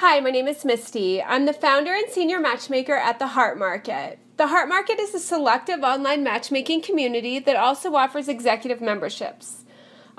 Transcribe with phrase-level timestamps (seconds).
[0.00, 1.22] Hi, my name is Misty.
[1.22, 4.18] I'm the founder and senior matchmaker at the Heart Market.
[4.36, 9.64] The Heart Market is a selective online matchmaking community that also offers executive memberships.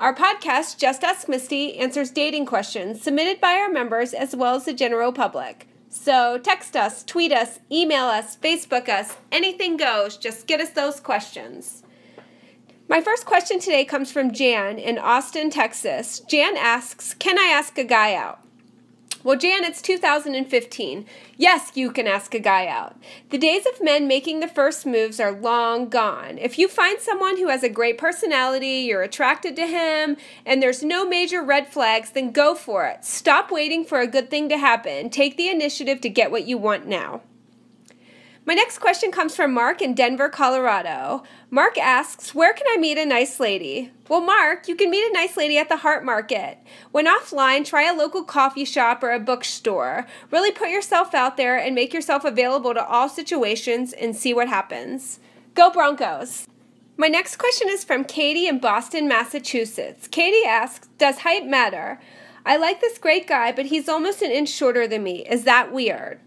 [0.00, 4.64] Our podcast, Just Ask Misty, answers dating questions submitted by our members as well as
[4.64, 5.68] the general public.
[5.88, 10.16] So text us, tweet us, email us, Facebook us, anything goes.
[10.16, 11.84] Just get us those questions.
[12.88, 16.18] My first question today comes from Jan in Austin, Texas.
[16.28, 18.40] Jan asks Can I ask a guy out?
[19.28, 21.04] Well, Jan, it's 2015.
[21.36, 22.96] Yes, you can ask a guy out.
[23.28, 26.38] The days of men making the first moves are long gone.
[26.38, 30.82] If you find someone who has a great personality, you're attracted to him, and there's
[30.82, 33.04] no major red flags, then go for it.
[33.04, 35.10] Stop waiting for a good thing to happen.
[35.10, 37.20] Take the initiative to get what you want now.
[38.48, 41.22] My next question comes from Mark in Denver, Colorado.
[41.50, 43.92] Mark asks, Where can I meet a nice lady?
[44.08, 46.56] Well, Mark, you can meet a nice lady at the Heart Market.
[46.90, 50.06] When offline, try a local coffee shop or a bookstore.
[50.30, 54.48] Really put yourself out there and make yourself available to all situations and see what
[54.48, 55.20] happens.
[55.52, 56.46] Go Broncos!
[56.96, 60.08] My next question is from Katie in Boston, Massachusetts.
[60.08, 62.00] Katie asks, Does height matter?
[62.46, 65.26] I like this great guy, but he's almost an inch shorter than me.
[65.28, 66.20] Is that weird?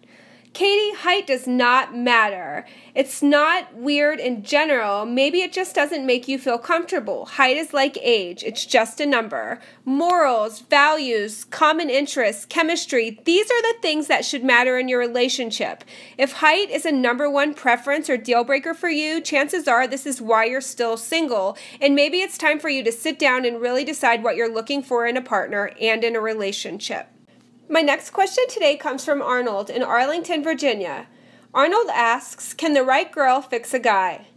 [0.53, 2.65] Katie, height does not matter.
[2.93, 5.05] It's not weird in general.
[5.05, 7.25] Maybe it just doesn't make you feel comfortable.
[7.25, 9.61] Height is like age, it's just a number.
[9.85, 15.85] Morals, values, common interests, chemistry, these are the things that should matter in your relationship.
[16.17, 20.05] If height is a number one preference or deal breaker for you, chances are this
[20.05, 21.57] is why you're still single.
[21.79, 24.83] And maybe it's time for you to sit down and really decide what you're looking
[24.83, 27.07] for in a partner and in a relationship.
[27.71, 31.07] My next question today comes from Arnold in Arlington, Virginia.
[31.53, 34.27] Arnold asks Can the right girl fix a guy?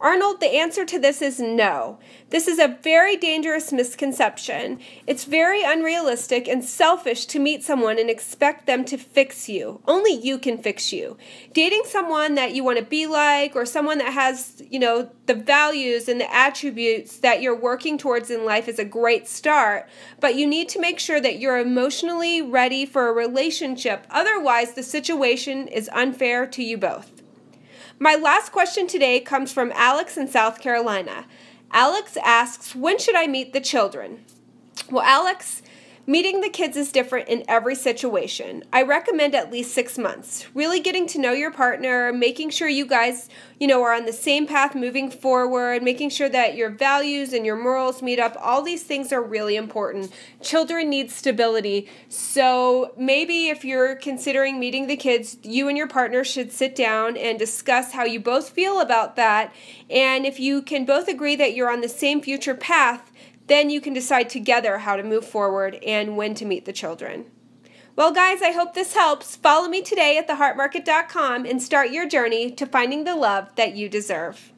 [0.00, 1.98] Arnold, the answer to this is no.
[2.30, 4.80] This is a very dangerous misconception.
[5.06, 9.82] It's very unrealistic and selfish to meet someone and expect them to fix you.
[9.86, 11.18] Only you can fix you.
[11.52, 15.34] Dating someone that you want to be like or someone that has, you know, the
[15.34, 19.86] values and the attributes that you're working towards in life is a great start,
[20.18, 24.06] but you need to make sure that you're emotionally ready for a relationship.
[24.08, 27.19] Otherwise, the situation is unfair to you both.
[28.02, 31.26] My last question today comes from Alex in South Carolina.
[31.70, 34.24] Alex asks, When should I meet the children?
[34.90, 35.60] Well, Alex,
[36.06, 38.64] Meeting the kids is different in every situation.
[38.72, 40.46] I recommend at least six months.
[40.54, 43.28] Really getting to know your partner, making sure you guys,
[43.60, 47.44] you know, are on the same path moving forward, making sure that your values and
[47.44, 48.34] your morals meet up.
[48.40, 50.10] All these things are really important.
[50.40, 51.86] Children need stability.
[52.08, 57.18] So maybe if you're considering meeting the kids, you and your partner should sit down
[57.18, 59.52] and discuss how you both feel about that.
[59.90, 63.09] And if you can both agree that you're on the same future path,
[63.50, 67.26] then you can decide together how to move forward and when to meet the children.
[67.96, 69.36] Well, guys, I hope this helps.
[69.36, 73.88] Follow me today at theheartmarket.com and start your journey to finding the love that you
[73.88, 74.52] deserve.